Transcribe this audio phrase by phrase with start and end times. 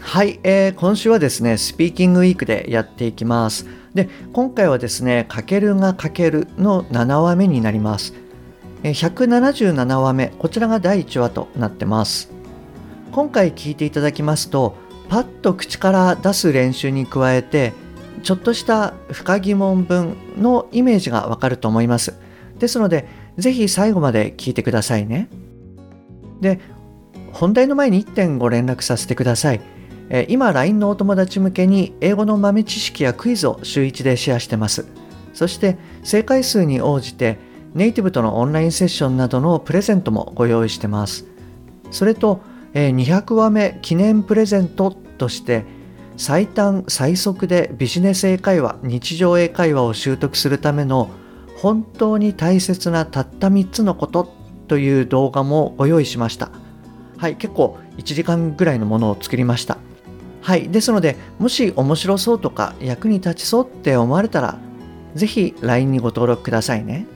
[0.00, 3.66] はい、えー、今週はですね、スピーキングウィークでやっていきます。
[3.94, 8.14] で、今回はですね、かけるがかけるの7話目になります。
[8.82, 12.32] 177話目、こちらが第1話となってます。
[13.12, 14.74] 今回聞いていただきますと、
[15.08, 17.72] パッと口から出す練習に加えて、
[18.22, 22.14] ちょっとした深疑問文のイメージがわかると思います。
[22.58, 25.28] ですので、ぜひ最後まで聞いてくださいね。
[26.40, 26.58] で、
[27.32, 29.60] 本題の前に1点ご連絡させてください。
[30.28, 34.86] 今 LINE のお友達向けに英語の豆知識やクイズを週1でシェアしてます。
[35.32, 37.38] そして正解数に応じて
[37.74, 41.26] ネイティブとのオンラインセッションなどのプレゼントもご用意してます。
[41.92, 42.40] それと
[42.74, 45.64] 200話目記念プレゼントとして
[46.16, 51.08] 最短最速でビジネス英会話日常英会話を習得するための
[51.56, 54.34] 本当に大切なたった3つのこと
[54.66, 56.50] という動画もご用意しました。
[57.16, 59.78] はい、結構1時間ぐらいのものを作りました。
[60.40, 60.70] はい。
[60.70, 64.58] ですので、もし面白そうとか役に立ちそうって思われたら、
[65.14, 67.06] ぜひ LINE にご登録くださいね。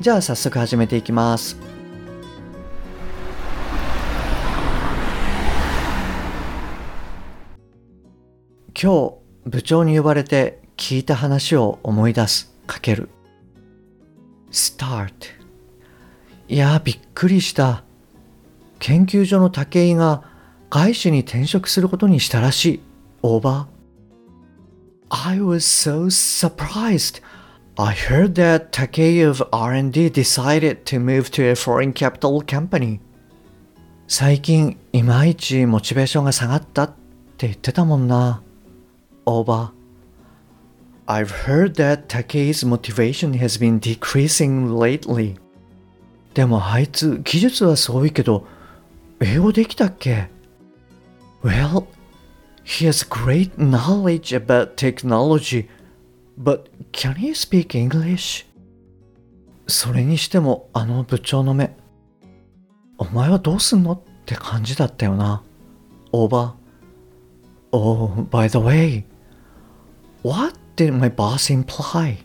[0.00, 1.56] じゃあ早速始めていきます。
[8.80, 9.10] 今
[9.44, 13.10] 日部長に呼ばれて聞いた話を思い出すかける
[14.50, 15.12] start
[16.48, 17.84] いやびっくりした
[18.80, 20.31] 研究所の武井が
[20.72, 22.80] 外資に転職することにしたらしい。
[23.20, 27.22] オーバー I was so surprised.
[27.76, 33.00] I heard that Takei of R&D decided to move to a foreign capital company.
[34.08, 36.88] 最近いまいちモチベーションが下がったっ
[37.36, 38.42] て言ってたもんな。
[39.26, 45.36] オーバー I've heard that Takei's motivation has been decreasing lately.
[46.32, 48.46] でもあいつ技術はすごいけど
[49.20, 50.31] 英語できたっけ
[51.42, 51.88] Well,
[52.64, 55.68] he has great knowledge about technology,
[56.36, 58.46] but can he speak English?
[59.66, 61.74] それにしてもあの部長の目、
[62.98, 65.42] お前はどうすんのって感じだったよな。
[66.12, 66.52] Over.
[67.72, 69.04] Oh, by the way,
[70.22, 72.18] what did my boss imply?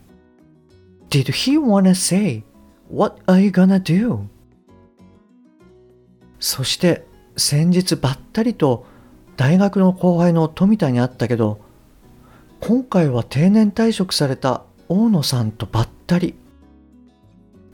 [1.08, 2.44] Did he wanna say,
[2.88, 4.26] what are you gonna do?
[6.38, 7.04] そして
[7.36, 8.86] 先日ばったりと
[9.38, 11.60] 大学の後輩の富田に会ったけど
[12.60, 16.34] 今回は定年退職された大野さんとばったり。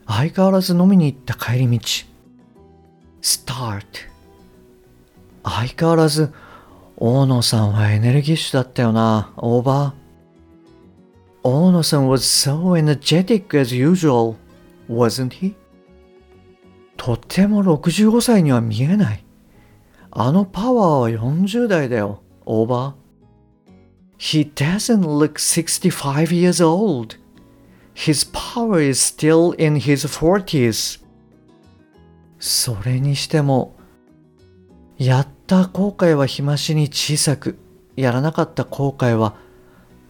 [0.06, 1.86] 相変わらず飲みに行った帰り道。
[3.22, 3.80] Start.
[5.42, 6.30] 相変わらず
[6.98, 11.48] 大野さんはエネルギッシュだったよなオーバー。
[11.48, 14.36] 大野さん was so energetic as usual
[14.91, 15.54] wasn't he?
[16.98, 19.24] とても65歳には見えない。
[20.16, 23.04] あのパワーは40代だよ、オーバー。
[24.16, 27.16] He doesn't look 65 years old.
[27.94, 31.02] His power is still in his 40s.
[32.38, 33.75] それにしても、
[34.98, 37.58] やった後悔は日増しに小さく、
[37.96, 39.34] やらなかった後悔は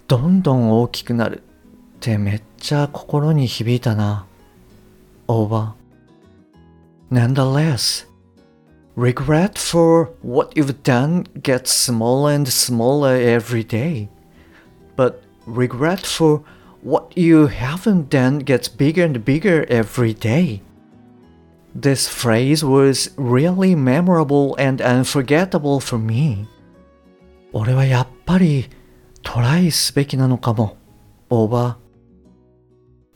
[0.07, 1.43] どんどん大きくなる
[1.97, 4.27] ってめっちゃ心に響いたな。
[5.29, 7.33] オーバー。
[7.33, 8.07] Nonetheless,
[8.96, 14.10] Regret for what you've done gets smaller and smaller every day.
[14.96, 16.44] But regret for
[16.82, 20.62] what you haven't done gets bigger and bigger every day.
[21.74, 26.48] This phrase was really memorable and unforgettable for me.
[27.52, 28.70] 俺はやっぱり
[29.24, 30.78] トライすべきなのかも。
[31.30, 31.76] Over.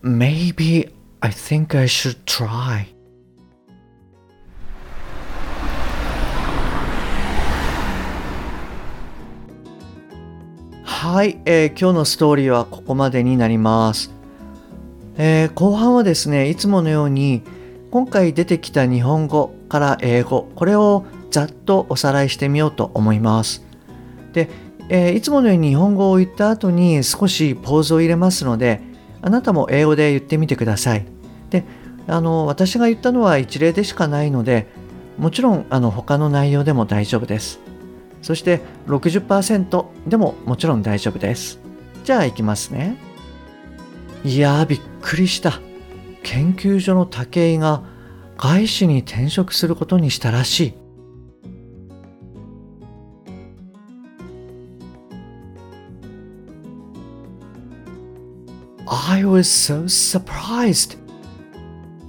[0.03, 0.91] Maybe
[1.21, 2.85] I think I should try.
[11.00, 14.10] はい、えー、今日のストーリーはここまでになります、
[15.16, 17.44] えー、後半はですねいつものように
[17.92, 23.64] 今回出てきた日本語から英語これをざっとおさらいしてみようと思います。
[24.32, 24.50] で、
[24.88, 28.80] えー、いつものように日本語を言った後に少しポーズを入れますので
[29.22, 31.06] あなたも英語で言ってみてください。
[31.50, 31.62] で
[32.08, 34.66] あの私が言ったのは一例でしかないので
[35.16, 37.67] もちろんあの他の内容でも大丈夫です。
[38.22, 41.58] そして60%でももちろん大丈夫です
[42.04, 42.96] じゃあいきますね
[44.24, 45.60] いやーびっくりした
[46.22, 47.82] 研究所の武井が
[48.36, 50.74] 外資に転職することにしたらしい
[58.90, 60.96] I was so surprised.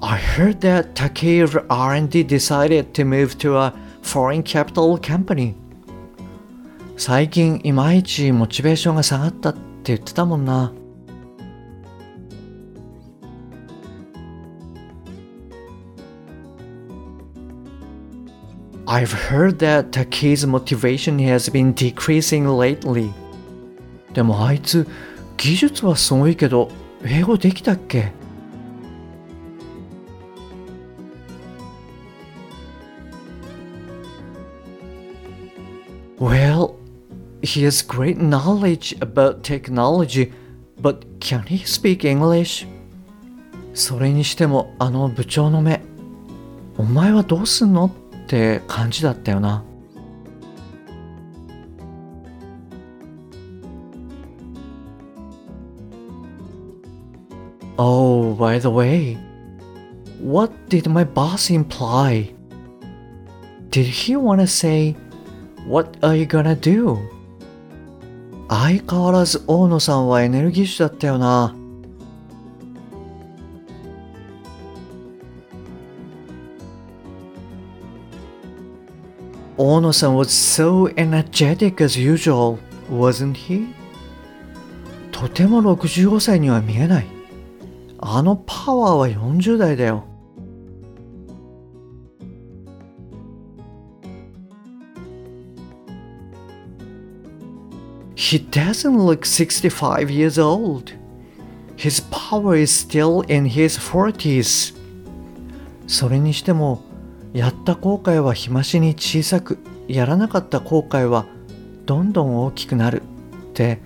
[0.02, 5.56] I heard that Takei R&D decided to move to a foreign capital company.
[7.00, 10.74] 最近いまいちモチベーションが下がったって言ってたもんな。
[18.86, 23.10] I've heard that Taki's motivation has been decreasing lately.
[24.14, 24.86] でもあいつ
[25.38, 26.70] 技術はすごいけど
[27.06, 28.12] 英語できたっけ
[37.49, 40.33] he has great knowledge about technology,
[40.81, 42.67] but can he speak English?
[43.75, 45.83] それにしてもあの部長の目、
[46.79, 49.65] お前はどうすんのって感じだったよな。
[57.77, 59.19] Oh, by the way,
[60.21, 62.33] what did my boss imply?
[63.71, 64.95] Did he want to say,
[65.67, 66.99] What are you gonna do?
[68.62, 71.56] 相変わらず大野さんはエネルギッシュだったよな。
[79.56, 82.58] 大野さん was so energetic as usual,
[82.92, 83.68] wasn't he?
[85.14, 87.08] とても65歳には見えない。
[87.98, 90.09] あのパワーは40代だよ。
[98.20, 100.92] He doesn't look 65 years old.
[101.78, 104.76] His power is still in his 40s.
[105.88, 106.84] それにしても、
[107.32, 109.58] やった後悔は日増しに小さく、
[109.88, 111.28] やらなかった後悔は
[111.86, 113.04] どんどん大きくなる
[113.52, 113.80] って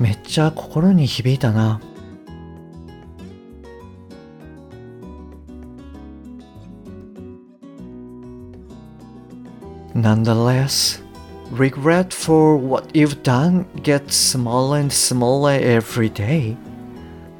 [0.00, 1.80] めっちゃ心に響いたな。
[9.94, 11.05] Nonetheless,
[11.51, 16.57] regret for what you've done gets smaller and smaller every day,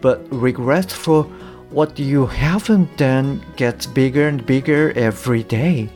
[0.01, 1.23] but regret for
[1.69, 5.89] what you haven't done gets bigger and bigger every day.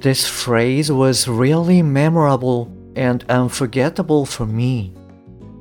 [0.00, 4.94] This phrase was really memorable and unforgettable for me.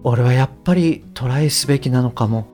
[0.04, 2.48] 俺はやっぱりトライすべきなのかも。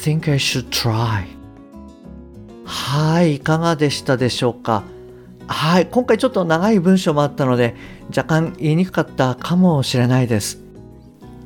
[0.00, 1.24] Think I should try.
[2.64, 4.82] はい、いかがでしたでしょうか？
[5.46, 7.74] はい、今回ちょっと長い文章もあったので、
[8.08, 10.58] 若干言いにくかったかもしれないです。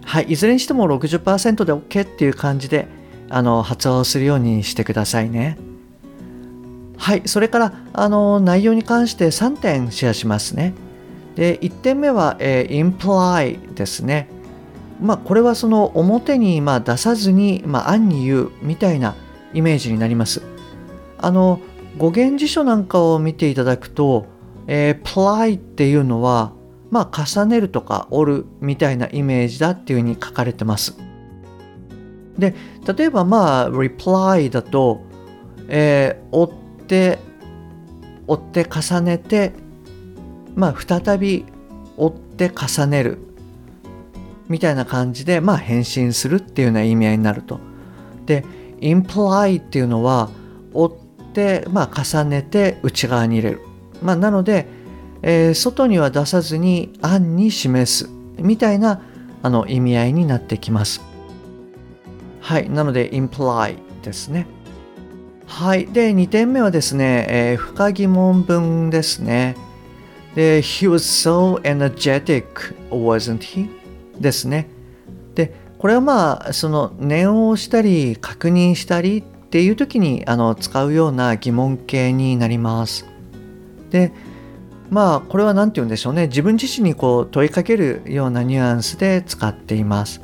[0.04, 2.86] はい、いずれにしても60%で OK っていう感じで
[3.30, 5.56] あの発音するようにしてくださいね。
[6.96, 10.74] はい、それからあの内容に関して3点シェアしますね。
[11.34, 14.28] で、1点目は、えー、imply ですね。
[15.00, 19.14] まあ、これはその表にま出さずに、まあ、暗に言うみたいな
[19.52, 20.42] イメージになります。
[21.18, 21.60] あの
[21.96, 24.26] 語源辞書なんかを見ていただくと、
[24.66, 26.52] えー、ply っていうのは、
[26.90, 30.96] まあ、重ねるとか折るみたいなイメージだっていうふうに書かれてます。
[32.38, 32.54] で
[32.96, 35.02] 例えばまあ reply だと、
[35.68, 37.18] えー、追って
[38.26, 39.52] 追って重ねて
[40.56, 41.44] まあ再び
[41.96, 43.18] 追って重ねる
[44.48, 47.60] みたいな感じで、まあ、返信するっていうような意味合いになると。
[48.26, 48.44] で、
[48.80, 50.30] imply っていうのは、
[50.72, 50.92] 追っ
[51.32, 53.60] て、まあ、重ねて内側に入れる。
[54.02, 54.66] まあ、なので、
[55.22, 59.00] えー、外には出さずに暗に示すみたいな
[59.42, 61.00] あの意味合いになってきます。
[62.40, 62.68] はい。
[62.68, 64.46] なので、imply ですね。
[65.46, 65.86] はい。
[65.86, 69.56] で、2点目はですね、えー、不可疑問文ですね。
[70.34, 72.44] で、he was so energetic,
[72.90, 73.83] wasn't he?
[74.20, 74.68] ですね。
[75.34, 83.06] でこれはまあその念を押したり確認したりっていう時にあの使うような疑問形になります。
[83.90, 84.12] で
[84.90, 90.20] まあこれは何て言うんでしょうね自分自身にこう問いかけるようなニュアンスで使っています。